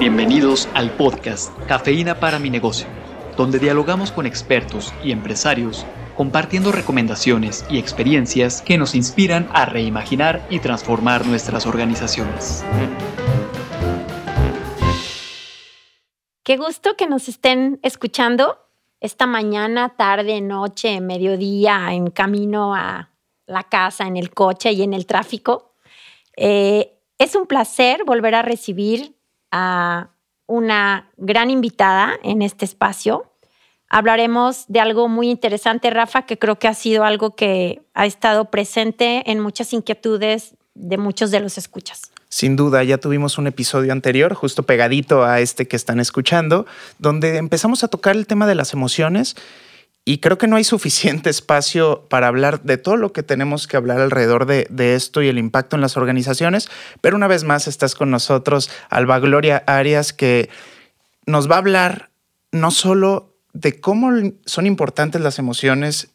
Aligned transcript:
Bienvenidos 0.00 0.66
al 0.72 0.90
podcast 0.92 1.54
Cafeína 1.66 2.20
para 2.20 2.38
mi 2.38 2.48
negocio, 2.48 2.86
donde 3.36 3.58
dialogamos 3.58 4.10
con 4.10 4.24
expertos 4.24 4.94
y 5.04 5.12
empresarios 5.12 5.84
compartiendo 6.16 6.72
recomendaciones 6.72 7.66
y 7.68 7.78
experiencias 7.78 8.62
que 8.62 8.78
nos 8.78 8.94
inspiran 8.94 9.50
a 9.52 9.66
reimaginar 9.66 10.46
y 10.48 10.60
transformar 10.60 11.26
nuestras 11.26 11.66
organizaciones. 11.66 12.64
Qué 16.44 16.56
gusto 16.56 16.96
que 16.96 17.06
nos 17.06 17.28
estén 17.28 17.78
escuchando 17.82 18.56
esta 19.00 19.26
mañana, 19.26 19.96
tarde, 19.98 20.40
noche, 20.40 21.02
mediodía, 21.02 21.92
en 21.92 22.06
camino 22.06 22.74
a 22.74 23.10
la 23.44 23.64
casa, 23.64 24.06
en 24.06 24.16
el 24.16 24.30
coche 24.30 24.72
y 24.72 24.80
en 24.80 24.94
el 24.94 25.04
tráfico. 25.04 25.74
Eh, 26.38 26.96
es 27.18 27.34
un 27.34 27.44
placer 27.44 28.04
volver 28.06 28.34
a 28.34 28.40
recibir 28.40 29.19
a 29.50 30.10
una 30.46 31.10
gran 31.16 31.50
invitada 31.50 32.14
en 32.22 32.42
este 32.42 32.64
espacio. 32.64 33.32
Hablaremos 33.88 34.64
de 34.68 34.80
algo 34.80 35.08
muy 35.08 35.30
interesante, 35.30 35.90
Rafa, 35.90 36.22
que 36.22 36.38
creo 36.38 36.58
que 36.58 36.68
ha 36.68 36.74
sido 36.74 37.04
algo 37.04 37.34
que 37.34 37.82
ha 37.94 38.06
estado 38.06 38.50
presente 38.50 39.30
en 39.30 39.40
muchas 39.40 39.72
inquietudes 39.72 40.54
de 40.74 40.96
muchos 40.96 41.30
de 41.30 41.40
los 41.40 41.58
escuchas. 41.58 42.12
Sin 42.28 42.54
duda, 42.54 42.84
ya 42.84 42.98
tuvimos 42.98 43.38
un 43.38 43.48
episodio 43.48 43.92
anterior, 43.92 44.34
justo 44.34 44.62
pegadito 44.62 45.24
a 45.24 45.40
este 45.40 45.66
que 45.66 45.74
están 45.74 45.98
escuchando, 45.98 46.64
donde 46.98 47.38
empezamos 47.38 47.82
a 47.82 47.88
tocar 47.88 48.14
el 48.14 48.28
tema 48.28 48.46
de 48.46 48.54
las 48.54 48.72
emociones 48.72 49.34
y 50.10 50.18
creo 50.18 50.38
que 50.38 50.48
no 50.48 50.56
hay 50.56 50.64
suficiente 50.64 51.30
espacio 51.30 52.08
para 52.08 52.26
hablar 52.26 52.64
de 52.64 52.78
todo 52.78 52.96
lo 52.96 53.12
que 53.12 53.22
tenemos 53.22 53.68
que 53.68 53.76
hablar 53.76 54.00
alrededor 54.00 54.44
de, 54.44 54.94
esto 54.96 55.22
y 55.22 55.28
el 55.28 55.38
impacto 55.38 55.76
en 55.76 55.82
las 55.82 55.96
organizaciones. 55.96 56.68
Pero 57.00 57.14
una 57.14 57.28
vez 57.28 57.44
más 57.44 57.68
estás 57.68 57.94
con 57.94 58.10
nosotros, 58.10 58.72
Alba 58.88 59.20
Gloria 59.20 59.62
Arias, 59.68 60.12
que 60.12 60.50
nos 61.26 61.48
va 61.48 61.54
a 61.54 61.58
hablar 61.58 62.10
no 62.50 62.72
solo 62.72 63.36
de 63.52 63.78
cómo 63.78 64.10
son 64.46 64.66
importantes 64.66 65.20
las 65.20 65.38
emociones 65.38 66.08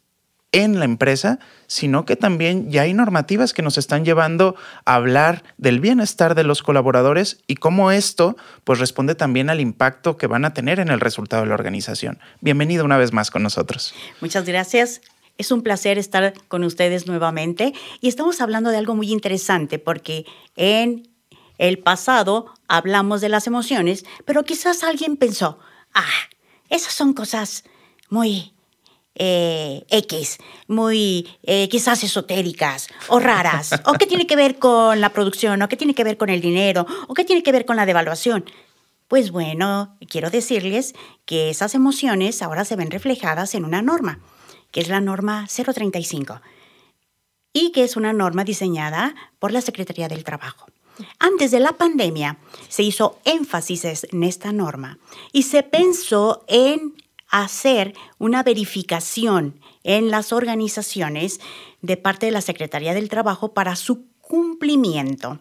en 0.52 0.78
la 0.78 0.84
empresa, 0.84 1.38
sino 1.66 2.04
que 2.04 2.16
también 2.16 2.70
ya 2.70 2.82
hay 2.82 2.94
normativas 2.94 3.52
que 3.52 3.62
nos 3.62 3.78
están 3.78 4.04
llevando 4.04 4.56
a 4.84 4.94
hablar 4.94 5.42
del 5.58 5.80
bienestar 5.80 6.34
de 6.34 6.44
los 6.44 6.62
colaboradores 6.62 7.42
y 7.46 7.56
cómo 7.56 7.90
esto 7.90 8.36
pues 8.64 8.78
responde 8.78 9.14
también 9.14 9.50
al 9.50 9.60
impacto 9.60 10.16
que 10.16 10.26
van 10.26 10.44
a 10.44 10.54
tener 10.54 10.80
en 10.80 10.88
el 10.88 11.00
resultado 11.00 11.42
de 11.42 11.48
la 11.48 11.54
organización. 11.54 12.18
Bienvenido 12.40 12.84
una 12.84 12.96
vez 12.96 13.12
más 13.12 13.30
con 13.30 13.42
nosotros. 13.42 13.94
Muchas 14.20 14.44
gracias. 14.44 15.00
Es 15.38 15.50
un 15.50 15.62
placer 15.62 15.98
estar 15.98 16.32
con 16.48 16.64
ustedes 16.64 17.06
nuevamente 17.06 17.74
y 18.00 18.08
estamos 18.08 18.40
hablando 18.40 18.70
de 18.70 18.78
algo 18.78 18.94
muy 18.94 19.12
interesante 19.12 19.78
porque 19.78 20.24
en 20.56 21.08
el 21.58 21.78
pasado 21.78 22.46
hablamos 22.68 23.20
de 23.20 23.28
las 23.28 23.46
emociones, 23.46 24.04
pero 24.24 24.44
quizás 24.44 24.82
alguien 24.82 25.16
pensó, 25.16 25.58
ah, 25.92 26.04
esas 26.70 26.94
son 26.94 27.12
cosas 27.12 27.64
muy 28.08 28.55
eh, 29.18 29.84
X, 29.88 30.38
muy 30.68 31.26
eh, 31.42 31.68
quizás 31.68 32.04
esotéricas 32.04 32.88
o 33.08 33.18
raras, 33.18 33.72
o 33.86 33.94
qué 33.94 34.06
tiene 34.06 34.26
que 34.26 34.36
ver 34.36 34.58
con 34.58 35.00
la 35.00 35.10
producción, 35.10 35.62
o 35.62 35.68
qué 35.68 35.76
tiene 35.76 35.94
que 35.94 36.04
ver 36.04 36.18
con 36.18 36.28
el 36.28 36.40
dinero, 36.42 36.86
o 37.08 37.14
qué 37.14 37.24
tiene 37.24 37.42
que 37.42 37.52
ver 37.52 37.64
con 37.64 37.76
la 37.76 37.86
devaluación. 37.86 38.44
Pues 39.08 39.30
bueno, 39.30 39.96
quiero 40.08 40.30
decirles 40.30 40.94
que 41.24 41.48
esas 41.48 41.74
emociones 41.74 42.42
ahora 42.42 42.64
se 42.64 42.76
ven 42.76 42.90
reflejadas 42.90 43.54
en 43.54 43.64
una 43.64 43.80
norma, 43.80 44.20
que 44.70 44.80
es 44.80 44.88
la 44.88 45.00
norma 45.00 45.46
035, 45.48 46.40
y 47.54 47.72
que 47.72 47.84
es 47.84 47.96
una 47.96 48.12
norma 48.12 48.44
diseñada 48.44 49.14
por 49.38 49.50
la 49.50 49.62
Secretaría 49.62 50.08
del 50.08 50.24
Trabajo. 50.24 50.66
Antes 51.18 51.50
de 51.50 51.60
la 51.60 51.72
pandemia 51.72 52.38
se 52.68 52.82
hizo 52.82 53.18
énfasis 53.24 53.84
en 53.84 54.22
esta 54.24 54.52
norma 54.52 54.98
y 55.32 55.42
se 55.42 55.62
pensó 55.62 56.44
en 56.48 56.94
hacer 57.28 57.94
una 58.18 58.42
verificación 58.42 59.60
en 59.82 60.10
las 60.10 60.32
organizaciones 60.32 61.40
de 61.82 61.96
parte 61.96 62.26
de 62.26 62.32
la 62.32 62.40
Secretaría 62.40 62.94
del 62.94 63.08
Trabajo 63.08 63.52
para 63.52 63.76
su 63.76 64.06
cumplimiento. 64.20 65.38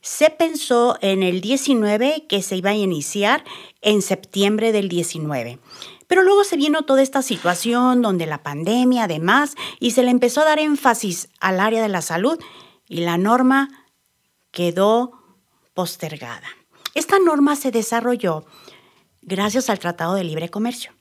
Se 0.00 0.30
pensó 0.30 0.96
en 1.00 1.22
el 1.22 1.40
19 1.40 2.26
que 2.28 2.42
se 2.42 2.56
iba 2.56 2.70
a 2.70 2.74
iniciar 2.74 3.44
en 3.82 4.02
septiembre 4.02 4.72
del 4.72 4.88
19. 4.88 5.58
Pero 6.06 6.22
luego 6.22 6.44
se 6.44 6.56
vino 6.56 6.82
toda 6.82 7.02
esta 7.02 7.20
situación 7.22 8.00
donde 8.00 8.26
la 8.26 8.42
pandemia 8.42 9.04
además 9.04 9.56
y 9.80 9.90
se 9.90 10.02
le 10.02 10.10
empezó 10.10 10.40
a 10.40 10.46
dar 10.46 10.58
énfasis 10.58 11.28
al 11.40 11.60
área 11.60 11.82
de 11.82 11.88
la 11.88 12.00
salud 12.00 12.38
y 12.88 13.00
la 13.00 13.18
norma 13.18 13.86
quedó 14.52 15.12
postergada. 15.74 16.46
Esta 16.94 17.18
norma 17.18 17.56
se 17.56 17.70
desarrolló 17.70 18.46
gracias 19.20 19.68
al 19.68 19.78
Tratado 19.78 20.14
de 20.14 20.24
Libre 20.24 20.48
Comercio 20.48 20.97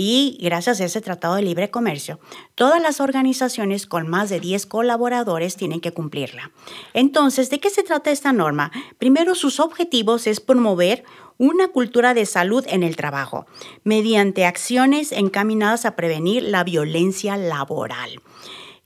y 0.00 0.38
gracias 0.40 0.80
a 0.80 0.84
ese 0.84 1.00
Tratado 1.00 1.34
de 1.34 1.42
Libre 1.42 1.72
Comercio, 1.72 2.20
todas 2.54 2.80
las 2.80 3.00
organizaciones 3.00 3.84
con 3.88 4.06
más 4.06 4.30
de 4.30 4.38
10 4.38 4.64
colaboradores 4.66 5.56
tienen 5.56 5.80
que 5.80 5.90
cumplirla. 5.90 6.52
Entonces, 6.94 7.50
¿de 7.50 7.58
qué 7.58 7.68
se 7.68 7.82
trata 7.82 8.12
esta 8.12 8.32
norma? 8.32 8.70
Primero, 8.98 9.34
sus 9.34 9.58
objetivos 9.58 10.28
es 10.28 10.38
promover 10.38 11.02
una 11.36 11.66
cultura 11.66 12.14
de 12.14 12.26
salud 12.26 12.64
en 12.68 12.84
el 12.84 12.94
trabajo, 12.94 13.46
mediante 13.82 14.46
acciones 14.46 15.10
encaminadas 15.10 15.84
a 15.84 15.96
prevenir 15.96 16.44
la 16.44 16.62
violencia 16.62 17.36
laboral. 17.36 18.22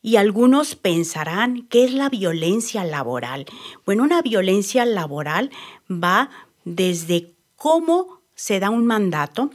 Y 0.01 0.17
algunos 0.17 0.77
pensarán, 0.77 1.67
¿qué 1.69 1.85
es 1.85 1.93
la 1.93 2.09
violencia 2.09 2.85
laboral? 2.85 3.45
Bueno, 3.85 4.03
una 4.05 4.23
violencia 4.23 4.87
laboral 4.87 5.51
va 5.91 6.31
desde 6.65 7.35
cómo 7.57 8.23
se 8.35 8.61
da 8.61 8.71
un 8.71 8.87
mandato, 8.87 9.51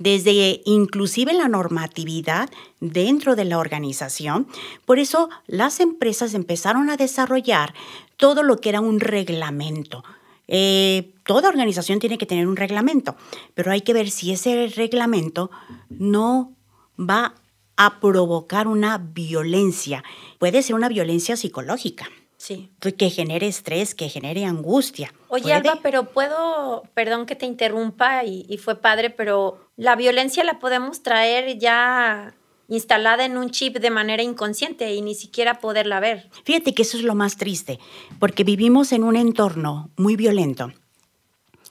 desde 0.00 0.62
inclusive 0.64 1.34
la 1.34 1.46
normatividad 1.46 2.50
dentro 2.80 3.36
de 3.36 3.44
la 3.44 3.58
organización. 3.58 4.48
Por 4.86 4.98
eso 4.98 5.28
las 5.46 5.78
empresas 5.78 6.34
empezaron 6.34 6.90
a 6.90 6.96
desarrollar 6.96 7.74
todo 8.16 8.42
lo 8.42 8.56
que 8.56 8.70
era 8.70 8.80
un 8.80 8.98
reglamento. 8.98 10.02
Eh, 10.48 11.12
toda 11.24 11.50
organización 11.50 12.00
tiene 12.00 12.18
que 12.18 12.26
tener 12.26 12.48
un 12.48 12.56
reglamento, 12.56 13.14
pero 13.54 13.70
hay 13.70 13.82
que 13.82 13.92
ver 13.92 14.10
si 14.10 14.32
ese 14.32 14.72
reglamento 14.74 15.50
no 15.90 16.52
va 16.98 17.34
a 17.76 18.00
provocar 18.00 18.66
una 18.66 18.98
violencia. 18.98 20.02
Puede 20.38 20.62
ser 20.62 20.74
una 20.74 20.88
violencia 20.88 21.36
psicológica. 21.36 22.08
Sí. 22.40 22.70
Que 22.80 23.10
genere 23.10 23.46
estrés, 23.46 23.94
que 23.94 24.08
genere 24.08 24.46
angustia. 24.46 25.12
Oye, 25.28 25.52
Alba, 25.52 25.80
pero 25.82 26.04
puedo, 26.04 26.84
perdón 26.94 27.26
que 27.26 27.36
te 27.36 27.44
interrumpa 27.44 28.24
y, 28.24 28.56
fue 28.56 28.80
padre, 28.80 29.10
pero 29.10 29.68
la 29.76 29.94
violencia 29.94 30.42
la 30.42 30.58
podemos 30.58 31.02
traer 31.02 31.58
ya 31.58 32.34
instalada 32.66 33.26
en 33.26 33.36
un 33.36 33.50
chip 33.50 33.76
de 33.76 33.90
manera 33.90 34.22
inconsciente 34.22 34.94
y 34.94 35.02
ni 35.02 35.14
siquiera 35.14 35.58
poderla 35.58 36.00
ver. 36.00 36.30
Fíjate 36.44 36.72
que 36.72 36.80
eso 36.80 36.96
es 36.96 37.02
lo 37.02 37.14
más 37.14 37.36
triste, 37.36 37.78
porque 38.18 38.42
vivimos 38.42 38.92
en 38.92 39.04
un 39.04 39.16
entorno 39.16 39.90
muy 39.98 40.16
violento, 40.16 40.72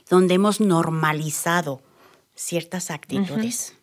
donde 0.07 0.35
hemos 0.35 0.61
normalizado 0.61 1.81
ciertas 2.35 2.91
actitudes, 2.91 3.73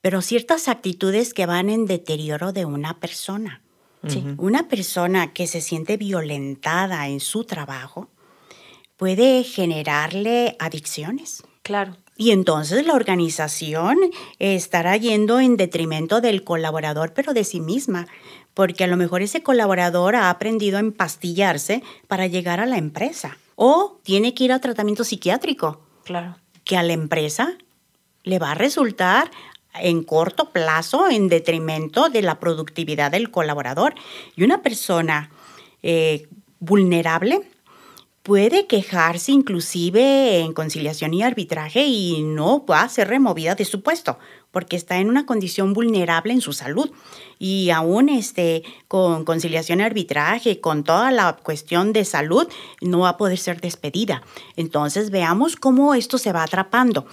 pero 0.00 0.22
ciertas 0.22 0.68
actitudes 0.68 1.34
que 1.34 1.44
van 1.44 1.68
en 1.68 1.84
deterioro 1.84 2.52
de 2.52 2.64
una 2.64 2.98
persona. 2.98 3.60
Una 4.36 4.68
persona 4.68 5.32
que 5.32 5.46
se 5.46 5.60
siente 5.60 5.96
violentada 5.96 7.08
en 7.08 7.20
su 7.20 7.44
trabajo 7.44 8.08
puede 8.96 9.44
generarle 9.44 10.56
adicciones. 10.58 11.42
Claro. 11.62 11.96
Y 12.16 12.32
entonces 12.32 12.84
la 12.84 12.94
organización 12.94 13.98
estará 14.38 14.96
yendo 14.96 15.38
en 15.38 15.56
detrimento 15.56 16.20
del 16.20 16.42
colaborador, 16.42 17.12
pero 17.14 17.32
de 17.32 17.44
sí 17.44 17.60
misma, 17.60 18.08
porque 18.54 18.84
a 18.84 18.88
lo 18.88 18.96
mejor 18.96 19.22
ese 19.22 19.42
colaborador 19.42 20.16
ha 20.16 20.30
aprendido 20.30 20.78
a 20.78 20.80
empastillarse 20.80 21.82
para 22.08 22.26
llegar 22.26 22.58
a 22.58 22.66
la 22.66 22.76
empresa 22.76 23.38
o 23.54 24.00
tiene 24.02 24.34
que 24.34 24.44
ir 24.44 24.52
a 24.52 24.58
tratamiento 24.58 25.04
psiquiátrico. 25.04 25.80
Claro. 26.04 26.36
Que 26.64 26.76
a 26.76 26.82
la 26.82 26.92
empresa 26.92 27.56
le 28.24 28.40
va 28.40 28.50
a 28.50 28.54
resultar 28.54 29.30
en 29.74 30.02
corto 30.02 30.50
plazo 30.50 31.08
en 31.08 31.28
detrimento 31.28 32.08
de 32.08 32.22
la 32.22 32.40
productividad 32.40 33.10
del 33.10 33.30
colaborador. 33.30 33.94
Y 34.36 34.44
una 34.44 34.62
persona 34.62 35.30
eh, 35.82 36.28
vulnerable 36.60 37.42
puede 38.22 38.66
quejarse 38.66 39.32
inclusive 39.32 40.40
en 40.40 40.52
conciliación 40.52 41.14
y 41.14 41.22
arbitraje 41.22 41.86
y 41.86 42.22
no 42.22 42.66
va 42.66 42.82
a 42.82 42.88
ser 42.88 43.08
removida 43.08 43.54
de 43.54 43.64
su 43.64 43.82
puesto 43.82 44.18
porque 44.50 44.76
está 44.76 44.98
en 44.98 45.08
una 45.08 45.26
condición 45.26 45.72
vulnerable 45.72 46.32
en 46.32 46.40
su 46.40 46.52
salud 46.52 46.90
y 47.38 47.70
aún 47.70 48.08
este, 48.08 48.64
con 48.88 49.24
conciliación 49.24 49.80
y 49.80 49.84
arbitraje, 49.84 50.60
con 50.60 50.84
toda 50.84 51.10
la 51.10 51.36
cuestión 51.36 51.92
de 51.92 52.04
salud, 52.04 52.48
no 52.80 53.00
va 53.00 53.10
a 53.10 53.16
poder 53.16 53.38
ser 53.38 53.60
despedida. 53.60 54.22
Entonces 54.56 55.10
veamos 55.10 55.56
cómo 55.56 55.94
esto 55.94 56.18
se 56.18 56.32
va 56.32 56.42
atrapando. 56.42 57.06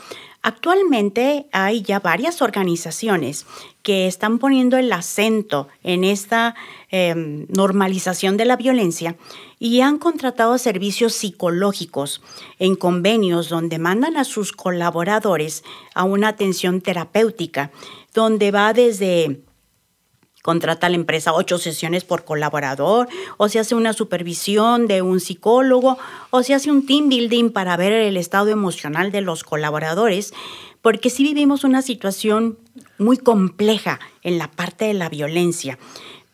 Actualmente 0.47 1.47
hay 1.51 1.81
ya 1.81 1.99
varias 1.99 2.43
organizaciones 2.43 3.47
que 3.81 4.05
están 4.05 4.37
poniendo 4.37 4.77
el 4.77 4.93
acento 4.93 5.69
en 5.81 6.03
esta 6.03 6.53
em, 6.91 7.47
normalización 7.49 8.37
de 8.37 8.45
la 8.45 8.55
violencia 8.55 9.15
y 9.57 9.81
han 9.81 9.97
contratado 9.97 10.59
servicios 10.59 11.15
psicológicos 11.15 12.21
en 12.59 12.75
convenios 12.75 13.49
donde 13.49 13.79
mandan 13.79 14.17
a 14.17 14.23
sus 14.23 14.51
colaboradores 14.51 15.63
a 15.95 16.03
una 16.03 16.27
atención 16.27 16.79
terapéutica, 16.79 17.71
donde 18.13 18.51
va 18.51 18.71
desde 18.73 19.41
contrata 20.45 20.85
a 20.85 20.89
la 20.91 20.95
empresa 20.95 21.33
ocho 21.33 21.57
sesiones 21.57 22.03
por 22.03 22.23
colaborador, 22.23 23.07
o 23.37 23.49
se 23.49 23.57
hace 23.57 23.73
una 23.73 23.93
supervisión 23.93 24.85
de 24.85 25.01
un 25.01 25.19
psicólogo, 25.19 25.97
o 26.29 26.43
se 26.43 26.53
hace 26.53 26.69
un 26.69 26.85
team 26.85 27.09
building 27.09 27.49
para 27.49 27.75
ver 27.77 27.91
el 27.93 28.15
estado 28.15 28.49
emocional 28.49 29.11
de 29.11 29.21
los 29.21 29.43
colaboradores, 29.43 30.35
porque 30.83 31.09
sí 31.09 31.23
vivimos 31.23 31.63
una 31.63 31.81
situación 31.81 32.59
muy 32.99 33.17
compleja 33.17 33.99
en 34.21 34.37
la 34.37 34.51
parte 34.51 34.85
de 34.85 34.93
la 34.93 35.09
violencia, 35.09 35.79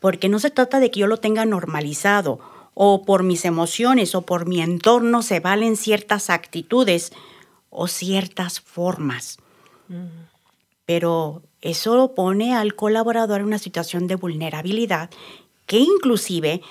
porque 0.01 0.27
no 0.27 0.39
se 0.39 0.49
trata 0.49 0.81
de 0.81 0.91
que 0.91 0.99
yo 0.99 1.07
lo 1.07 1.15
tenga 1.15 1.45
normalizado 1.45 2.41
o 2.73 3.05
por 3.05 3.23
mis 3.23 3.45
emociones 3.45 4.13
o 4.13 4.23
por 4.23 4.45
mi 4.45 4.61
entorno 4.61 5.21
se 5.21 5.39
valen 5.39 5.77
ciertas 5.77 6.29
actitudes 6.29 7.13
o 7.69 7.87
ciertas 7.87 8.59
formas. 8.59 9.37
Mm. 9.87 10.27
Pero 10.85 11.43
eso 11.61 12.13
pone 12.15 12.55
al 12.55 12.75
colaborador 12.75 13.41
en 13.41 13.47
una 13.47 13.59
situación 13.59 14.07
de 14.07 14.15
vulnerabilidad 14.15 15.09
que 15.67 15.79
inclusive 15.79 16.61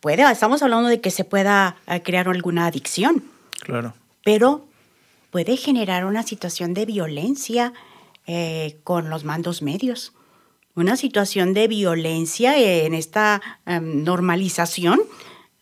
puede, 0.00 0.22
estamos 0.30 0.62
hablando 0.62 0.88
de 0.88 1.00
que 1.00 1.10
se 1.10 1.24
pueda 1.24 1.76
eh, 1.86 2.02
crear 2.02 2.28
alguna 2.28 2.66
adicción. 2.66 3.24
Claro. 3.60 3.94
Pero 4.24 4.64
puede 5.30 5.56
generar 5.56 6.04
una 6.04 6.22
situación 6.22 6.74
de 6.74 6.86
violencia 6.86 7.72
eh, 8.26 8.78
con 8.84 9.10
los 9.10 9.24
mandos 9.24 9.62
medios. 9.62 10.12
Una 10.74 10.96
situación 10.96 11.52
de 11.52 11.68
violencia 11.68 12.56
en 12.56 12.94
esta 12.94 13.42
em, 13.66 14.04
normalización 14.04 15.00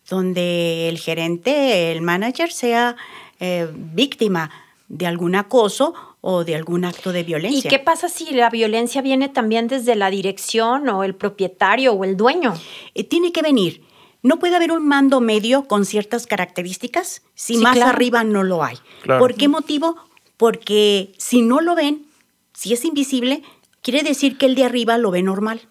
donde 0.09 0.89
el 0.89 0.97
gerente, 0.97 1.91
el 1.91 2.01
manager 2.01 2.51
sea 2.51 2.95
eh, 3.39 3.67
víctima 3.73 4.49
de 4.87 5.07
algún 5.07 5.35
acoso 5.35 5.93
o 6.21 6.43
de 6.43 6.55
algún 6.55 6.85
acto 6.85 7.11
de 7.11 7.23
violencia. 7.23 7.67
¿Y 7.67 7.69
qué 7.69 7.79
pasa 7.79 8.09
si 8.09 8.31
la 8.31 8.49
violencia 8.49 9.01
viene 9.01 9.29
también 9.29 9.67
desde 9.67 9.95
la 9.95 10.09
dirección 10.09 10.89
o 10.89 11.03
el 11.03 11.15
propietario 11.15 11.93
o 11.93 12.03
el 12.03 12.17
dueño? 12.17 12.53
Eh, 12.93 13.03
tiene 13.03 13.31
que 13.31 13.41
venir. 13.41 13.83
No 14.21 14.37
puede 14.37 14.57
haber 14.57 14.71
un 14.71 14.85
mando 14.85 15.21
medio 15.21 15.65
con 15.65 15.85
ciertas 15.85 16.27
características 16.27 17.21
si 17.35 17.57
más 17.57 17.79
arriba 17.79 18.25
no 18.25 18.43
lo 18.43 18.63
hay. 18.63 18.77
¿Por 19.05 19.35
qué 19.35 19.47
motivo? 19.47 19.95
Porque 20.35 21.13
si 21.17 21.41
no 21.41 21.61
lo 21.61 21.73
ven, 21.73 22.05
si 22.53 22.73
es 22.73 22.83
invisible, 22.83 23.43
quiere 23.81 24.03
decir 24.03 24.37
que 24.37 24.45
el 24.45 24.55
de 24.55 24.65
arriba 24.65 24.97
lo 24.97 25.11
ve 25.11 25.23
normal. 25.23 25.61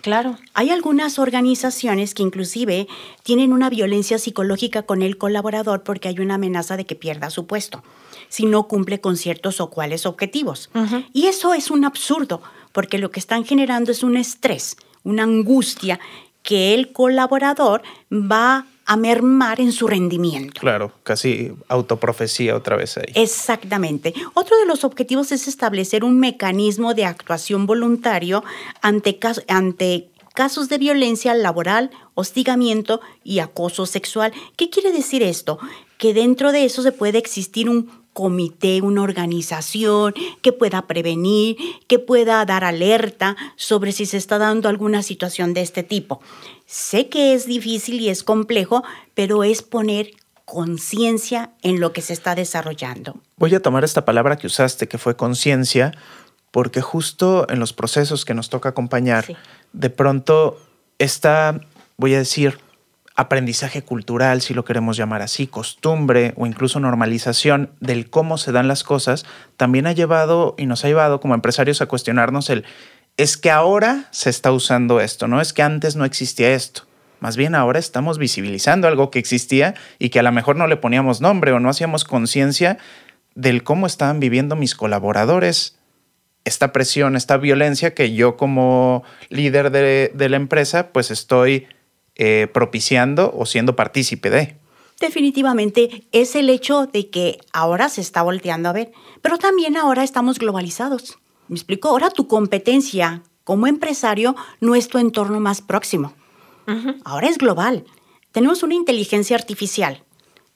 Claro. 0.00 0.38
Hay 0.54 0.70
algunas 0.70 1.18
organizaciones 1.18 2.14
que 2.14 2.22
inclusive 2.22 2.88
tienen 3.22 3.52
una 3.52 3.68
violencia 3.68 4.18
psicológica 4.18 4.84
con 4.84 5.02
el 5.02 5.18
colaborador 5.18 5.82
porque 5.82 6.08
hay 6.08 6.20
una 6.20 6.36
amenaza 6.36 6.78
de 6.78 6.86
que 6.86 6.94
pierda 6.94 7.28
su 7.28 7.46
puesto 7.46 7.82
si 8.30 8.46
no 8.46 8.66
cumple 8.68 9.02
con 9.02 9.18
ciertos 9.18 9.60
o 9.60 9.68
cuales 9.68 10.06
objetivos. 10.06 10.70
Y 11.12 11.26
eso 11.26 11.52
es 11.52 11.70
un 11.70 11.84
absurdo, 11.84 12.40
porque 12.72 12.96
lo 12.96 13.10
que 13.10 13.20
están 13.20 13.44
generando 13.44 13.92
es 13.92 14.02
un 14.02 14.16
estrés, 14.16 14.78
una 15.02 15.24
angustia 15.24 16.00
que 16.42 16.72
el 16.72 16.92
colaborador 16.92 17.82
va 18.10 18.64
a 18.86 18.96
mermar 18.96 19.60
en 19.60 19.72
su 19.72 19.86
rendimiento. 19.86 20.60
Claro, 20.60 20.92
casi 21.02 21.52
autoprofecía 21.68 22.56
otra 22.56 22.76
vez 22.76 22.96
ahí. 22.96 23.12
Exactamente. 23.14 24.14
Otro 24.34 24.56
de 24.56 24.66
los 24.66 24.84
objetivos 24.84 25.30
es 25.32 25.46
establecer 25.46 26.02
un 26.02 26.18
mecanismo 26.18 26.94
de 26.94 27.04
actuación 27.04 27.66
voluntario 27.66 28.42
ante, 28.80 29.18
ante 29.48 30.08
casos 30.34 30.68
de 30.68 30.78
violencia 30.78 31.34
laboral, 31.34 31.90
hostigamiento 32.14 33.00
y 33.22 33.40
acoso 33.40 33.86
sexual. 33.86 34.32
¿Qué 34.56 34.70
quiere 34.70 34.92
decir 34.92 35.22
esto? 35.22 35.58
Que 35.98 36.14
dentro 36.14 36.50
de 36.50 36.64
eso 36.64 36.82
se 36.82 36.92
puede 36.92 37.18
existir 37.18 37.68
un 37.68 37.99
comité, 38.12 38.80
una 38.82 39.02
organización 39.02 40.14
que 40.42 40.52
pueda 40.52 40.86
prevenir, 40.86 41.56
que 41.86 41.98
pueda 41.98 42.44
dar 42.44 42.64
alerta 42.64 43.36
sobre 43.56 43.92
si 43.92 44.06
se 44.06 44.16
está 44.16 44.38
dando 44.38 44.68
alguna 44.68 45.02
situación 45.02 45.54
de 45.54 45.62
este 45.62 45.82
tipo. 45.82 46.20
Sé 46.66 47.08
que 47.08 47.34
es 47.34 47.46
difícil 47.46 48.00
y 48.00 48.08
es 48.08 48.22
complejo, 48.22 48.82
pero 49.14 49.44
es 49.44 49.62
poner 49.62 50.10
conciencia 50.44 51.52
en 51.62 51.78
lo 51.80 51.92
que 51.92 52.02
se 52.02 52.12
está 52.12 52.34
desarrollando. 52.34 53.16
Voy 53.36 53.54
a 53.54 53.62
tomar 53.62 53.84
esta 53.84 54.04
palabra 54.04 54.36
que 54.36 54.48
usaste, 54.48 54.88
que 54.88 54.98
fue 54.98 55.16
conciencia, 55.16 55.92
porque 56.50 56.80
justo 56.80 57.46
en 57.48 57.60
los 57.60 57.72
procesos 57.72 58.24
que 58.24 58.34
nos 58.34 58.50
toca 58.50 58.70
acompañar, 58.70 59.24
de 59.72 59.90
pronto 59.90 60.58
está, 60.98 61.60
voy 61.96 62.14
a 62.14 62.18
decir, 62.18 62.58
aprendizaje 63.20 63.82
cultural, 63.82 64.40
si 64.40 64.54
lo 64.54 64.64
queremos 64.64 64.96
llamar 64.96 65.20
así, 65.20 65.46
costumbre 65.46 66.32
o 66.36 66.46
incluso 66.46 66.80
normalización 66.80 67.70
del 67.80 68.08
cómo 68.08 68.38
se 68.38 68.50
dan 68.50 68.66
las 68.66 68.82
cosas, 68.82 69.26
también 69.56 69.86
ha 69.86 69.92
llevado 69.92 70.54
y 70.56 70.66
nos 70.66 70.84
ha 70.84 70.88
llevado 70.88 71.20
como 71.20 71.34
empresarios 71.34 71.82
a 71.82 71.86
cuestionarnos 71.86 72.48
el, 72.48 72.64
es 73.18 73.36
que 73.36 73.50
ahora 73.50 74.06
se 74.10 74.30
está 74.30 74.52
usando 74.52 75.00
esto, 75.00 75.28
no 75.28 75.40
es 75.40 75.52
que 75.52 75.62
antes 75.62 75.96
no 75.96 76.06
existía 76.06 76.54
esto. 76.54 76.82
Más 77.20 77.36
bien 77.36 77.54
ahora 77.54 77.78
estamos 77.78 78.16
visibilizando 78.16 78.88
algo 78.88 79.10
que 79.10 79.18
existía 79.18 79.74
y 79.98 80.08
que 80.08 80.20
a 80.20 80.22
lo 80.22 80.32
mejor 80.32 80.56
no 80.56 80.66
le 80.66 80.78
poníamos 80.78 81.20
nombre 81.20 81.52
o 81.52 81.60
no 81.60 81.68
hacíamos 81.68 82.04
conciencia 82.04 82.78
del 83.34 83.62
cómo 83.62 83.86
estaban 83.86 84.20
viviendo 84.20 84.56
mis 84.56 84.74
colaboradores 84.74 85.76
esta 86.46 86.72
presión, 86.72 87.16
esta 87.16 87.36
violencia 87.36 87.92
que 87.92 88.14
yo 88.14 88.38
como 88.38 89.04
líder 89.28 89.70
de, 89.70 90.10
de 90.14 90.28
la 90.30 90.36
empresa 90.36 90.88
pues 90.92 91.10
estoy 91.10 91.66
eh, 92.22 92.48
propiciando 92.52 93.32
o 93.34 93.46
siendo 93.46 93.76
partícipe 93.76 94.28
de. 94.28 94.54
Definitivamente 95.00 96.04
es 96.12 96.36
el 96.36 96.50
hecho 96.50 96.84
de 96.84 97.08
que 97.08 97.38
ahora 97.54 97.88
se 97.88 98.02
está 98.02 98.20
volteando 98.20 98.68
a 98.68 98.74
ver, 98.74 98.92
pero 99.22 99.38
también 99.38 99.78
ahora 99.78 100.04
estamos 100.04 100.38
globalizados. 100.38 101.18
¿Me 101.48 101.54
explico? 101.54 101.88
Ahora 101.88 102.10
tu 102.10 102.28
competencia 102.28 103.22
como 103.42 103.66
empresario 103.66 104.36
no 104.60 104.74
es 104.74 104.88
tu 104.88 104.98
entorno 104.98 105.40
más 105.40 105.62
próximo. 105.62 106.12
Ahora 107.04 107.30
es 107.30 107.38
global. 107.38 107.86
Tenemos 108.32 108.62
una 108.62 108.74
inteligencia 108.74 109.34
artificial. 109.34 110.04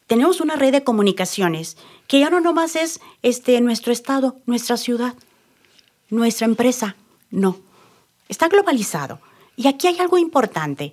Tenemos 0.06 0.42
una 0.42 0.56
red 0.56 0.70
de 0.70 0.84
comunicaciones 0.84 1.78
que 2.08 2.20
ya 2.20 2.28
no 2.28 2.40
nomás 2.40 2.76
es 2.76 3.00
este, 3.22 3.58
nuestro 3.62 3.90
estado, 3.90 4.36
nuestra 4.44 4.76
ciudad, 4.76 5.14
nuestra 6.10 6.44
empresa. 6.44 6.94
No. 7.30 7.56
Está 8.28 8.48
globalizado. 8.48 9.18
Y 9.56 9.66
aquí 9.66 9.86
hay 9.86 9.98
algo 9.98 10.18
importante. 10.18 10.92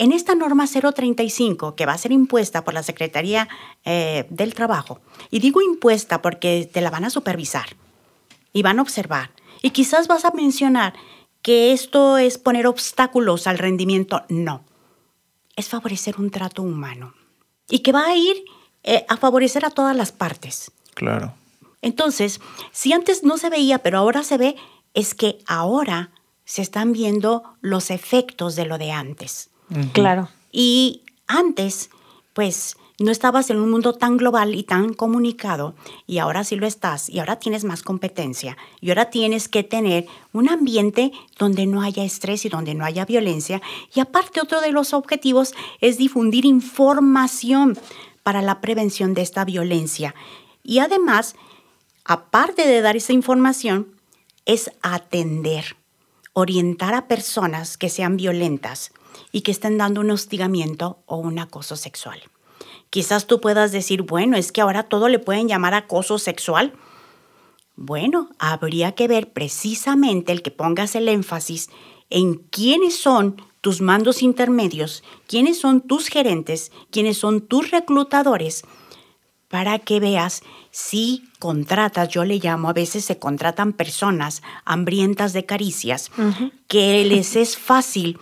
En 0.00 0.12
esta 0.12 0.34
norma 0.34 0.66
035, 0.66 1.76
que 1.76 1.84
va 1.84 1.92
a 1.92 1.98
ser 1.98 2.10
impuesta 2.10 2.64
por 2.64 2.72
la 2.72 2.82
Secretaría 2.82 3.50
eh, 3.84 4.24
del 4.30 4.54
Trabajo, 4.54 5.02
y 5.30 5.40
digo 5.40 5.60
impuesta 5.60 6.22
porque 6.22 6.70
te 6.72 6.80
la 6.80 6.88
van 6.88 7.04
a 7.04 7.10
supervisar 7.10 7.76
y 8.54 8.62
van 8.62 8.78
a 8.78 8.82
observar, 8.82 9.30
y 9.60 9.72
quizás 9.72 10.08
vas 10.08 10.24
a 10.24 10.30
mencionar 10.30 10.94
que 11.42 11.72
esto 11.72 12.16
es 12.16 12.38
poner 12.38 12.66
obstáculos 12.66 13.46
al 13.46 13.58
rendimiento, 13.58 14.22
no, 14.30 14.64
es 15.54 15.68
favorecer 15.68 16.18
un 16.18 16.30
trato 16.30 16.62
humano 16.62 17.12
y 17.68 17.80
que 17.80 17.92
va 17.92 18.06
a 18.06 18.16
ir 18.16 18.42
eh, 18.84 19.04
a 19.06 19.18
favorecer 19.18 19.66
a 19.66 19.70
todas 19.70 19.94
las 19.94 20.12
partes. 20.12 20.72
Claro. 20.94 21.34
Entonces, 21.82 22.40
si 22.72 22.94
antes 22.94 23.22
no 23.22 23.36
se 23.36 23.50
veía, 23.50 23.80
pero 23.80 23.98
ahora 23.98 24.22
se 24.22 24.38
ve, 24.38 24.56
es 24.94 25.14
que 25.14 25.40
ahora 25.46 26.10
se 26.46 26.62
están 26.62 26.92
viendo 26.92 27.42
los 27.60 27.90
efectos 27.90 28.56
de 28.56 28.64
lo 28.64 28.78
de 28.78 28.92
antes. 28.92 29.49
Claro. 29.92 30.28
Y 30.52 31.02
antes, 31.26 31.90
pues 32.32 32.76
no 33.00 33.10
estabas 33.10 33.48
en 33.48 33.58
un 33.58 33.70
mundo 33.70 33.94
tan 33.94 34.18
global 34.18 34.54
y 34.54 34.62
tan 34.62 34.92
comunicado 34.92 35.74
y 36.06 36.18
ahora 36.18 36.44
sí 36.44 36.56
lo 36.56 36.66
estás 36.66 37.08
y 37.08 37.18
ahora 37.18 37.36
tienes 37.36 37.64
más 37.64 37.82
competencia 37.82 38.58
y 38.80 38.90
ahora 38.90 39.08
tienes 39.08 39.48
que 39.48 39.62
tener 39.62 40.06
un 40.34 40.50
ambiente 40.50 41.10
donde 41.38 41.64
no 41.64 41.80
haya 41.80 42.04
estrés 42.04 42.44
y 42.44 42.50
donde 42.50 42.74
no 42.74 42.84
haya 42.84 43.06
violencia. 43.06 43.62
Y 43.94 44.00
aparte 44.00 44.40
otro 44.42 44.60
de 44.60 44.72
los 44.72 44.92
objetivos 44.92 45.54
es 45.80 45.96
difundir 45.96 46.44
información 46.44 47.78
para 48.22 48.42
la 48.42 48.60
prevención 48.60 49.14
de 49.14 49.22
esta 49.22 49.46
violencia. 49.46 50.14
Y 50.62 50.80
además 50.80 51.36
aparte 52.04 52.66
de 52.66 52.82
dar 52.82 52.96
esa 52.96 53.14
información 53.14 53.86
es 54.44 54.72
atender 54.82 55.76
orientar 56.32 56.94
a 56.94 57.08
personas 57.08 57.76
que 57.76 57.88
sean 57.88 58.16
violentas 58.16 58.92
y 59.32 59.42
que 59.42 59.50
estén 59.50 59.78
dando 59.78 60.00
un 60.00 60.10
hostigamiento 60.10 60.98
o 61.06 61.16
un 61.16 61.38
acoso 61.38 61.76
sexual. 61.76 62.20
Quizás 62.90 63.26
tú 63.26 63.40
puedas 63.40 63.72
decir, 63.72 64.02
bueno, 64.02 64.36
es 64.36 64.52
que 64.52 64.60
ahora 64.60 64.84
todo 64.84 65.08
le 65.08 65.18
pueden 65.18 65.48
llamar 65.48 65.74
acoso 65.74 66.18
sexual. 66.18 66.72
Bueno, 67.76 68.30
habría 68.38 68.92
que 68.92 69.08
ver 69.08 69.32
precisamente 69.32 70.32
el 70.32 70.42
que 70.42 70.50
pongas 70.50 70.94
el 70.96 71.08
énfasis 71.08 71.70
en 72.10 72.34
quiénes 72.34 72.96
son 72.96 73.40
tus 73.60 73.80
mandos 73.80 74.22
intermedios, 74.22 75.04
quiénes 75.26 75.60
son 75.60 75.80
tus 75.80 76.08
gerentes, 76.08 76.72
quiénes 76.90 77.18
son 77.18 77.42
tus 77.42 77.70
reclutadores, 77.70 78.64
para 79.48 79.80
que 79.80 80.00
veas 80.00 80.42
si 80.70 81.24
contratas, 81.40 82.08
yo 82.08 82.24
le 82.24 82.38
llamo, 82.38 82.68
a 82.68 82.72
veces 82.72 83.04
se 83.04 83.18
contratan 83.18 83.72
personas 83.72 84.42
hambrientas 84.64 85.32
de 85.32 85.44
caricias, 85.44 86.10
que 86.68 87.04
les 87.04 87.34
es 87.36 87.58
fácil 87.58 88.18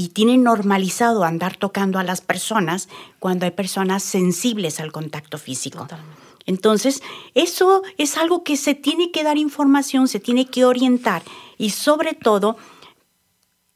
y 0.00 0.10
tienen 0.10 0.44
normalizado 0.44 1.24
andar 1.24 1.56
tocando 1.56 1.98
a 1.98 2.04
las 2.04 2.20
personas 2.20 2.88
cuando 3.18 3.46
hay 3.46 3.50
personas 3.50 4.04
sensibles 4.04 4.78
al 4.78 4.92
contacto 4.92 5.38
físico. 5.38 5.88
Entonces, 6.46 7.02
eso 7.34 7.82
es 7.98 8.16
algo 8.16 8.44
que 8.44 8.56
se 8.56 8.76
tiene 8.76 9.10
que 9.10 9.24
dar 9.24 9.36
información, 9.36 10.06
se 10.06 10.20
tiene 10.20 10.46
que 10.46 10.64
orientar 10.64 11.22
y 11.58 11.70
sobre 11.70 12.14
todo 12.14 12.56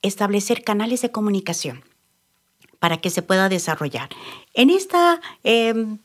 establecer 0.01 0.63
canales 0.63 1.03
de 1.03 1.11
comunicación 1.11 1.83
para 2.79 2.99
que 2.99 3.11
se 3.11 3.23
pueda 3.23 3.49
desarrollar. 3.49 4.09
En 4.55 4.71
esta 4.71 5.21
em, 5.43 5.99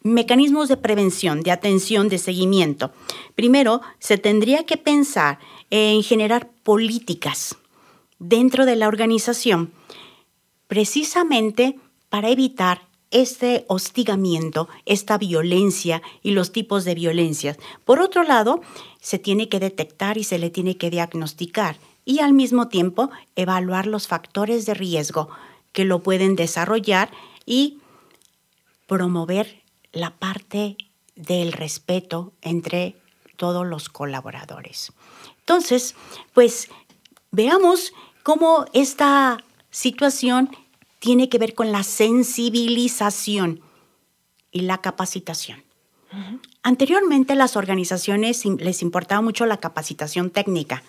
mecanismos 0.00 0.68
de 0.68 0.76
prevención, 0.76 1.42
de 1.42 1.50
atención, 1.50 2.08
de 2.08 2.18
seguimiento. 2.18 2.92
Primero, 3.34 3.80
se 3.98 4.16
tendría 4.16 4.64
que 4.64 4.76
pensar 4.76 5.40
en 5.70 6.04
generar 6.04 6.48
políticas 6.62 7.56
dentro 8.18 8.66
de 8.66 8.76
la 8.76 8.88
organización, 8.88 9.72
precisamente 10.66 11.78
para 12.08 12.30
evitar 12.30 12.82
este 13.10 13.64
hostigamiento, 13.68 14.68
esta 14.84 15.16
violencia 15.16 16.02
y 16.22 16.32
los 16.32 16.52
tipos 16.52 16.84
de 16.84 16.94
violencias. 16.94 17.56
Por 17.84 18.00
otro 18.00 18.24
lado, 18.24 18.60
se 19.00 19.18
tiene 19.18 19.48
que 19.48 19.60
detectar 19.60 20.18
y 20.18 20.24
se 20.24 20.38
le 20.38 20.50
tiene 20.50 20.76
que 20.76 20.90
diagnosticar 20.90 21.76
y 22.04 22.20
al 22.20 22.32
mismo 22.32 22.68
tiempo 22.68 23.10
evaluar 23.34 23.86
los 23.86 24.06
factores 24.06 24.66
de 24.66 24.74
riesgo 24.74 25.28
que 25.72 25.84
lo 25.84 26.02
pueden 26.02 26.36
desarrollar 26.36 27.10
y 27.44 27.78
promover 28.86 29.62
la 29.92 30.10
parte 30.16 30.76
del 31.14 31.52
respeto 31.52 32.32
entre 32.42 32.96
todos 33.36 33.66
los 33.66 33.88
colaboradores. 33.88 34.92
Entonces, 35.40 35.94
pues 36.32 36.68
veamos 37.36 37.92
cómo 38.22 38.64
esta 38.72 39.44
situación 39.70 40.48
tiene 40.98 41.28
que 41.28 41.38
ver 41.38 41.54
con 41.54 41.70
la 41.70 41.82
sensibilización 41.82 43.60
y 44.50 44.62
la 44.62 44.78
capacitación. 44.78 45.62
Anteriormente 46.62 47.34
las 47.34 47.56
organizaciones 47.56 48.46
les 48.46 48.80
importaba 48.80 49.20
mucho 49.20 49.44
la 49.44 49.58
capacitación 49.58 50.30
técnica. 50.30 50.82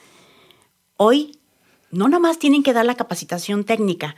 Hoy 0.95 1.37
no 1.91 2.07
nomás 2.07 2.39
tienen 2.39 2.63
que 2.63 2.71
dar 2.71 2.85
la 2.85 2.95
capacitación 2.95 3.65
técnica, 3.65 4.15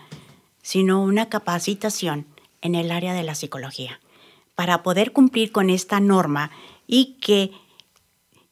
sino 0.62 1.02
una 1.02 1.30
capacitación 1.30 2.28
en 2.62 2.76
el 2.76 2.92
área 2.92 3.14
de 3.16 3.24
la 3.24 3.34
psicología 3.34 4.00
para 4.54 4.84
poder 4.84 5.14
cumplir 5.14 5.52
con 5.52 5.72
esta 5.72 6.00
norma 6.00 6.52
y 6.86 7.18
que 7.22 7.52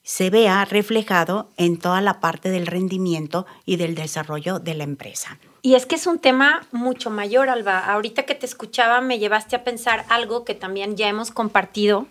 se 0.08 0.30
vea 0.30 0.64
reflejado 0.64 1.50
en 1.58 1.78
toda 1.78 2.00
la 2.00 2.22
parte 2.22 2.50
del 2.50 2.66
rendimiento 2.66 3.46
y 3.66 3.76
del 3.76 3.94
desarrollo 3.94 4.58
de 4.58 4.74
la 4.74 4.86
empresa. 4.86 5.38
Y 5.62 5.76
es 5.76 5.86
que 5.86 5.96
es 5.96 6.08
un 6.08 6.20
tema 6.20 6.66
mucho 6.72 7.10
mayor, 7.10 7.50
Alba. 7.50 7.80
Ahorita 7.80 8.24
que 8.24 8.34
te 8.34 8.46
escuchaba 8.46 9.02
me 9.02 9.20
llevaste 9.20 9.58
a 9.58 9.66
pensar 9.66 10.06
algo 10.08 10.46
que 10.46 10.56
también 10.56 10.96
ya 10.96 11.10
hemos 11.10 11.32
compartido 11.32 12.08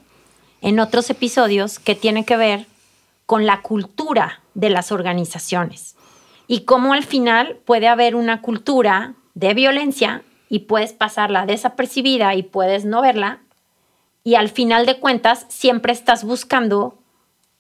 en 0.60 0.78
otros 0.78 1.08
episodios 1.08 1.78
que 1.78 1.94
tiene 1.94 2.26
que 2.26 2.36
ver 2.36 2.66
con 3.24 3.46
la 3.46 3.62
cultura 3.62 4.42
de 4.52 4.68
las 4.68 4.92
organizaciones 4.92 5.96
y 6.46 6.64
cómo 6.64 6.92
al 6.92 7.02
final 7.02 7.56
puede 7.64 7.88
haber 7.88 8.14
una 8.14 8.42
cultura 8.42 9.14
de 9.32 9.54
violencia 9.54 10.22
y 10.50 10.60
puedes 10.60 10.92
pasarla 10.92 11.46
desapercibida 11.46 12.34
y 12.34 12.42
puedes 12.42 12.84
no 12.84 13.00
verla 13.00 13.38
y 14.22 14.34
al 14.34 14.50
final 14.50 14.84
de 14.84 15.00
cuentas 15.00 15.46
siempre 15.48 15.94
estás 15.94 16.24
buscando 16.24 16.98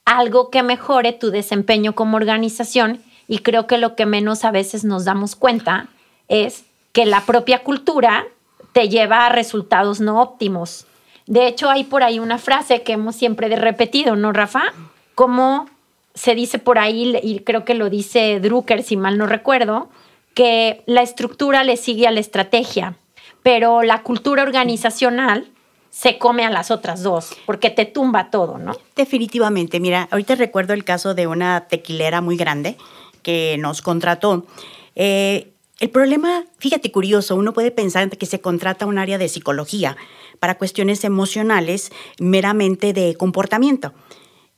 algo 0.06 0.50
que 0.50 0.62
mejore 0.62 1.12
tu 1.12 1.30
desempeño 1.30 1.94
como 1.94 2.16
organización 2.16 3.02
y 3.28 3.40
creo 3.40 3.66
que 3.66 3.76
lo 3.76 3.94
que 3.96 4.06
menos 4.06 4.44
a 4.44 4.52
veces 4.52 4.84
nos 4.84 5.04
damos 5.04 5.36
cuenta 5.36 5.88
es 6.28 6.64
que 6.92 7.04
la 7.04 7.26
propia 7.26 7.62
cultura 7.62 8.24
te 8.72 8.88
lleva 8.88 9.26
a 9.26 9.28
resultados 9.28 10.00
no 10.00 10.22
óptimos. 10.22 10.86
De 11.26 11.48
hecho, 11.48 11.68
hay 11.68 11.84
por 11.84 12.04
ahí 12.04 12.20
una 12.20 12.38
frase 12.38 12.82
que 12.82 12.92
hemos 12.92 13.16
siempre 13.16 13.54
repetido, 13.56 14.14
¿no, 14.16 14.32
Rafa? 14.32 14.72
Como 15.14 15.68
se 16.14 16.34
dice 16.34 16.58
por 16.58 16.78
ahí, 16.78 17.18
y 17.22 17.40
creo 17.40 17.64
que 17.64 17.74
lo 17.74 17.90
dice 17.90 18.38
Drucker, 18.40 18.82
si 18.84 18.96
mal 18.96 19.18
no 19.18 19.26
recuerdo, 19.26 19.88
que 20.34 20.82
la 20.86 21.02
estructura 21.02 21.64
le 21.64 21.76
sigue 21.76 22.06
a 22.06 22.12
la 22.12 22.20
estrategia, 22.20 22.96
pero 23.42 23.82
la 23.82 24.02
cultura 24.02 24.44
organizacional 24.44 25.48
se 25.90 26.18
come 26.18 26.44
a 26.44 26.50
las 26.50 26.70
otras 26.70 27.02
dos, 27.02 27.30
porque 27.46 27.70
te 27.70 27.86
tumba 27.86 28.30
todo, 28.30 28.58
¿no? 28.58 28.76
Definitivamente. 28.94 29.80
Mira, 29.80 30.08
ahorita 30.10 30.34
recuerdo 30.34 30.74
el 30.74 30.84
caso 30.84 31.14
de 31.14 31.26
una 31.26 31.68
tequilera 31.68 32.20
muy 32.20 32.36
grande 32.36 32.76
que 33.22 33.56
nos 33.58 33.82
contrató. 33.82 34.46
Eh, 34.94 35.52
el 35.78 35.90
problema, 35.90 36.44
fíjate 36.58 36.90
curioso, 36.90 37.36
uno 37.36 37.52
puede 37.52 37.70
pensar 37.70 38.08
que 38.08 38.26
se 38.26 38.40
contrata 38.40 38.86
un 38.86 38.98
área 38.98 39.18
de 39.18 39.28
psicología 39.28 39.96
para 40.38 40.56
cuestiones 40.56 41.04
emocionales 41.04 41.92
meramente 42.18 42.92
de 42.92 43.14
comportamiento. 43.16 43.92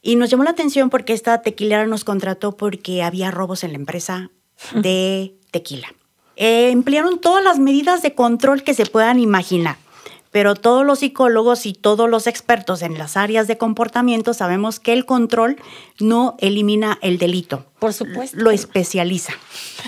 Y 0.01 0.17
nos 0.17 0.31
llamó 0.31 0.45
la 0.45 0.51
atención 0.51 0.91
porque 0.91 1.13
esta 1.13 1.43
tequilera 1.43 1.87
nos 1.87 2.05
contrató 2.05 2.57
porque 2.57 3.03
había 3.03 3.31
robos 3.31 3.65
en 3.65 3.73
la 3.73 3.79
empresa 3.79 4.31
de 4.75 5.35
tequila. 5.51 5.89
Eh, 6.37 6.71
emplearon 6.71 7.21
todas 7.21 7.43
las 7.43 7.59
medidas 7.59 8.01
de 8.03 8.15
control 8.15 8.63
que 8.63 8.75
se 8.75 8.87
puedan 8.87 9.19
imaginar 9.19 9.77
pero 10.31 10.55
todos 10.55 10.85
los 10.85 11.01
psicólogos 11.01 11.67
y 11.67 11.73
todos 11.73 12.09
los 12.09 12.27
expertos 12.27 12.83
en 12.83 12.99
las 12.99 13.17
áreas 13.17 13.47
de 13.47 13.57
comportamiento 13.57 14.35
sabemos 14.35 14.81
que 14.81 14.93
el 14.93 15.07
control 15.07 15.57
no 15.99 16.37
elimina 16.39 16.99
el 17.03 17.19
delito. 17.19 17.65
Por 17.79 17.93
supuesto. 17.93 18.37
Lo 18.37 18.51
especializa. 18.51 19.33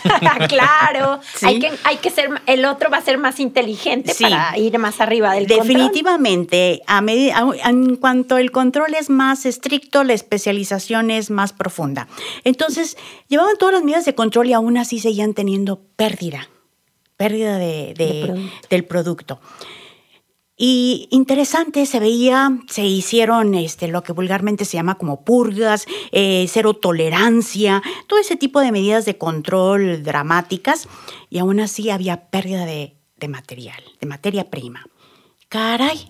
claro. 0.49 1.21
Hay, 1.43 1.59
que, 1.59 1.73
hay 1.83 1.97
que 1.97 2.11
ser, 2.11 2.31
el 2.47 2.65
otro 2.65 2.89
va 2.89 2.99
a 2.99 3.03
ser 3.03 3.19
más 3.19 3.41
inteligente 3.41 4.15
para 4.21 4.57
ir 4.57 4.79
más 4.79 5.01
arriba 5.01 5.35
del 5.35 5.47
Definitivamente, 5.47 6.83
a 6.87 7.01
en 7.01 7.97
cuanto 7.97 8.39
el 8.39 8.53
control 8.53 8.95
es 8.95 9.11
más 9.11 9.45
estricto, 9.45 10.05
la 10.05 10.13
especialización 10.13 11.11
es 11.11 11.31
más 11.31 11.53
profunda. 11.53 12.07
Entonces, 12.45 12.97
llevaban 13.29 13.57
todas 13.59 13.75
las 13.75 13.83
medidas 13.83 14.05
de 14.05 14.15
control 14.15 14.47
y 14.49 14.53
aún 14.53 14.79
así 14.79 15.01
seguían 15.01 15.35
teniendo 15.35 15.81
pérdida, 15.97 16.49
pérdida 17.17 17.59
de, 17.59 18.51
del 18.69 18.85
producto. 18.85 19.41
Y 20.63 21.09
interesante, 21.11 21.87
se 21.87 22.01
veía, 22.01 22.51
se 22.69 22.85
hicieron 22.85 23.55
este, 23.55 23.89
lo 23.89 24.03
que 24.03 24.13
vulgarmente 24.13 24.67
se 24.67 24.77
llama 24.77 24.97
como 24.97 25.25
purgas, 25.25 25.87
eh, 26.13 26.45
cero 26.51 26.75
tolerancia, 26.75 27.83
todo 28.07 28.19
ese 28.19 28.37
tipo 28.37 28.61
de 28.61 28.71
medidas 28.71 29.07
de 29.07 29.17
control 29.17 30.03
dramáticas, 30.03 30.87
y 31.31 31.39
aún 31.39 31.61
así 31.61 31.89
había 31.89 32.29
pérdida 32.29 32.67
de, 32.67 32.95
de 33.17 33.29
material, 33.29 33.83
de 34.03 34.07
materia 34.07 34.51
prima. 34.51 34.85
Caray, 35.49 36.07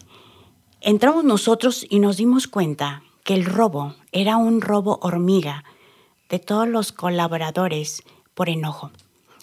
entramos 0.80 1.22
nosotros 1.22 1.86
y 1.88 2.00
nos 2.00 2.16
dimos 2.16 2.48
cuenta 2.48 3.04
que 3.22 3.34
el 3.34 3.44
robo 3.44 3.94
era 4.10 4.36
un 4.36 4.62
robo 4.62 4.98
hormiga 5.00 5.62
de 6.28 6.40
todos 6.40 6.66
los 6.66 6.90
colaboradores 6.90 8.02
por 8.34 8.48
enojo, 8.48 8.90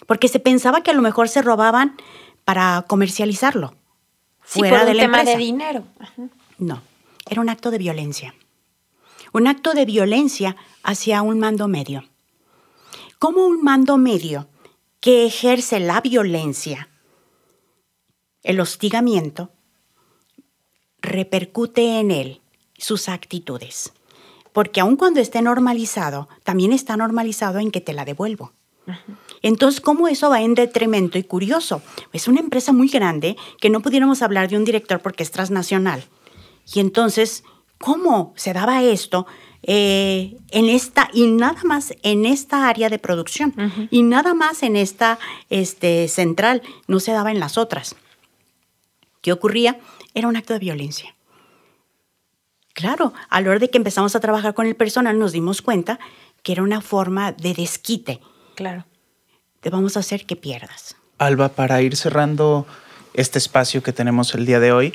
porque 0.06 0.28
se 0.28 0.38
pensaba 0.38 0.82
que 0.82 0.90
a 0.90 0.94
lo 0.94 1.00
mejor 1.00 1.30
se 1.30 1.40
robaban 1.40 1.96
para 2.44 2.84
comercializarlo 2.86 3.77
fuera 4.48 4.84
de 4.84 4.92
un 4.92 4.96
tema 4.96 5.24
de 5.24 5.36
dinero. 5.36 5.84
No, 6.58 6.80
era 7.28 7.40
un 7.40 7.50
acto 7.50 7.70
de 7.70 7.78
violencia. 7.78 8.34
Un 9.32 9.46
acto 9.46 9.74
de 9.74 9.84
violencia 9.84 10.56
hacia 10.82 11.20
un 11.20 11.38
mando 11.38 11.68
medio. 11.68 12.04
¿Cómo 13.18 13.46
un 13.46 13.62
mando 13.62 13.98
medio 13.98 14.48
que 15.00 15.26
ejerce 15.26 15.80
la 15.80 16.00
violencia, 16.00 16.88
el 18.42 18.60
hostigamiento, 18.60 19.50
repercute 21.02 22.00
en 22.00 22.10
él 22.10 22.40
sus 22.78 23.08
actitudes? 23.10 23.92
Porque 24.54 24.80
aun 24.80 24.96
cuando 24.96 25.20
esté 25.20 25.42
normalizado, 25.42 26.28
también 26.42 26.72
está 26.72 26.96
normalizado 26.96 27.58
en 27.58 27.70
que 27.70 27.82
te 27.82 27.92
la 27.92 28.06
devuelvo. 28.06 28.52
Entonces, 29.42 29.80
¿cómo 29.80 30.08
eso 30.08 30.30
va 30.30 30.42
en 30.42 30.54
detrimento? 30.54 31.18
Y 31.18 31.24
curioso, 31.24 31.82
es 32.12 32.28
una 32.28 32.40
empresa 32.40 32.72
muy 32.72 32.88
grande 32.88 33.36
que 33.60 33.70
no 33.70 33.80
pudiéramos 33.80 34.22
hablar 34.22 34.48
de 34.48 34.56
un 34.56 34.64
director 34.64 35.00
porque 35.00 35.22
es 35.22 35.30
transnacional. 35.30 36.04
Y 36.72 36.80
entonces, 36.80 37.44
¿cómo 37.78 38.32
se 38.36 38.52
daba 38.52 38.82
esto? 38.82 39.26
Eh, 39.62 40.36
en 40.50 40.68
esta 40.68 41.10
y 41.12 41.26
nada 41.26 41.60
más 41.64 41.92
en 42.02 42.26
esta 42.26 42.68
área 42.68 42.88
de 42.88 43.00
producción 43.00 43.54
y 43.90 44.02
nada 44.02 44.32
más 44.32 44.62
en 44.62 44.76
esta 44.76 45.18
este, 45.50 46.06
central, 46.06 46.62
no 46.86 47.00
se 47.00 47.12
daba 47.12 47.32
en 47.32 47.40
las 47.40 47.58
otras. 47.58 47.96
¿Qué 49.20 49.32
ocurría? 49.32 49.80
Era 50.14 50.28
un 50.28 50.36
acto 50.36 50.52
de 50.52 50.60
violencia. 50.60 51.14
Claro, 52.72 53.12
a 53.28 53.40
la 53.40 53.50
hora 53.50 53.58
de 53.58 53.68
que 53.68 53.78
empezamos 53.78 54.14
a 54.14 54.20
trabajar 54.20 54.54
con 54.54 54.66
el 54.66 54.76
personal 54.76 55.18
nos 55.18 55.32
dimos 55.32 55.60
cuenta 55.60 55.98
que 56.44 56.52
era 56.52 56.62
una 56.62 56.80
forma 56.80 57.32
de 57.32 57.54
desquite. 57.54 58.20
Claro 58.54 58.84
te 59.60 59.70
vamos 59.70 59.96
a 59.96 60.00
hacer 60.00 60.26
que 60.26 60.36
pierdas. 60.36 60.96
Alba, 61.18 61.48
para 61.50 61.82
ir 61.82 61.96
cerrando 61.96 62.66
este 63.14 63.38
espacio 63.38 63.82
que 63.82 63.92
tenemos 63.92 64.34
el 64.34 64.46
día 64.46 64.60
de 64.60 64.72
hoy, 64.72 64.94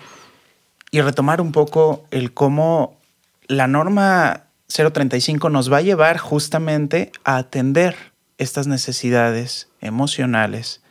y 0.93 1.01
retomar 1.01 1.41
un 1.41 1.51
poco 1.51 2.05
el 2.12 2.34
cómo 2.34 3.00
la 3.48 3.67
norma 3.67 4.43
035 4.67 5.50
nos 5.50 5.72
va 5.74 5.77
a 5.77 5.82
llevar 5.82 6.20
justamente 6.20 7.12
a 7.24 7.38
atender 7.38 7.96
estas 8.38 8.67
necesidades 8.67 9.70
emocionales 9.82 10.82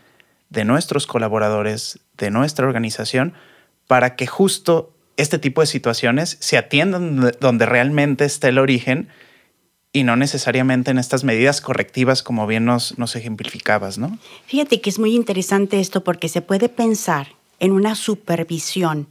de 0.50 0.64
nuestros 0.64 1.06
colaboradores, 1.06 2.00
de 2.18 2.32
nuestra 2.32 2.66
organización, 2.66 3.34
para 3.86 4.16
que 4.16 4.26
justo 4.26 4.92
este 5.16 5.38
tipo 5.38 5.60
de 5.60 5.68
situaciones 5.68 6.36
se 6.40 6.58
atiendan 6.58 7.32
donde 7.40 7.66
realmente 7.66 8.24
está 8.24 8.48
el 8.48 8.58
origen 8.58 9.08
y 9.92 10.04
no 10.04 10.16
necesariamente 10.16 10.90
en 10.90 10.98
estas 10.98 11.22
medidas 11.24 11.60
correctivas 11.60 12.22
como 12.22 12.46
bien 12.46 12.64
nos, 12.64 12.98
nos 12.98 13.14
ejemplificabas, 13.14 13.98
¿no? 13.98 14.18
Fíjate 14.46 14.80
que 14.80 14.90
es 14.90 14.98
muy 14.98 15.14
interesante 15.14 15.80
esto 15.80 16.02
porque 16.02 16.28
se 16.28 16.40
puede 16.40 16.68
pensar 16.68 17.28
en 17.58 17.72
una 17.72 17.94
supervisión 17.94 19.06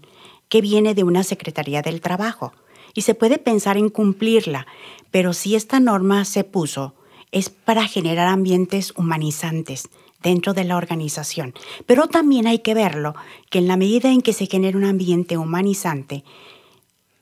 que 0.49 0.61
viene 0.61 0.95
de 0.95 1.03
una 1.03 1.23
Secretaría 1.23 1.81
del 1.81 2.01
Trabajo 2.01 2.53
y 2.93 3.01
se 3.01 3.15
puede 3.15 3.37
pensar 3.37 3.77
en 3.77 3.89
cumplirla, 3.89 4.67
pero 5.11 5.33
si 5.33 5.55
esta 5.55 5.79
norma 5.79 6.25
se 6.25 6.43
puso 6.43 6.93
es 7.31 7.49
para 7.49 7.87
generar 7.87 8.27
ambientes 8.27 8.93
humanizantes 8.97 9.87
dentro 10.21 10.53
de 10.53 10.63
la 10.63 10.77
organización. 10.77 11.53
Pero 11.85 12.07
también 12.07 12.47
hay 12.47 12.59
que 12.59 12.73
verlo 12.73 13.15
que 13.49 13.59
en 13.59 13.67
la 13.67 13.77
medida 13.77 14.09
en 14.09 14.21
que 14.21 14.33
se 14.33 14.47
genera 14.47 14.77
un 14.77 14.83
ambiente 14.83 15.37
humanizante, 15.37 16.23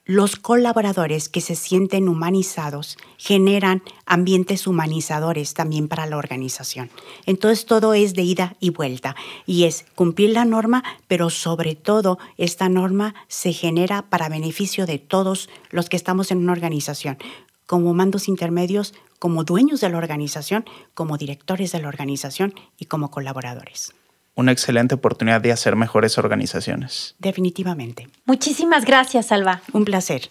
los 0.09 0.37
colaboradores 0.37 1.29
que 1.29 1.39
se 1.39 1.53
sienten 1.53 2.09
humanizados 2.09 2.97
generan 3.17 3.83
ambientes 4.07 4.65
humanizadores 4.65 5.53
también 5.53 5.87
para 5.87 6.07
la 6.07 6.17
organización. 6.17 6.89
Entonces 7.27 7.67
todo 7.67 7.93
es 7.93 8.15
de 8.15 8.23
ida 8.23 8.55
y 8.59 8.71
vuelta 8.71 9.15
y 9.45 9.65
es 9.65 9.85
cumplir 9.93 10.31
la 10.31 10.45
norma, 10.45 10.83
pero 11.07 11.29
sobre 11.29 11.75
todo 11.75 12.17
esta 12.37 12.69
norma 12.69 13.13
se 13.27 13.53
genera 13.53 14.01
para 14.01 14.29
beneficio 14.29 14.87
de 14.87 14.97
todos 14.97 15.47
los 15.69 15.89
que 15.89 15.97
estamos 15.97 16.31
en 16.31 16.39
una 16.39 16.53
organización, 16.53 17.19
como 17.67 17.93
mandos 17.93 18.27
intermedios, 18.27 18.95
como 19.19 19.43
dueños 19.43 19.79
de 19.79 19.89
la 19.89 19.99
organización, 19.99 20.65
como 20.95 21.19
directores 21.19 21.71
de 21.71 21.83
la 21.83 21.87
organización 21.87 22.55
y 22.79 22.85
como 22.85 23.11
colaboradores 23.11 23.93
una 24.39 24.51
excelente 24.51 24.95
oportunidad 24.95 25.41
de 25.41 25.51
hacer 25.51 25.75
mejores 25.75 26.17
organizaciones. 26.17 27.13
Definitivamente. 27.19 28.07
Muchísimas 28.25 28.85
gracias, 28.85 29.31
Alba. 29.31 29.61
Un 29.73 29.85
placer. 29.85 30.29